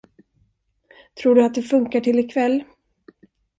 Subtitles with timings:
[1.21, 2.63] Tror du att det funkar till ikväll?